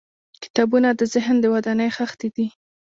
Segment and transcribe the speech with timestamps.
[0.43, 2.47] •کتابونه د ذهن د ودانۍ خښتې دي.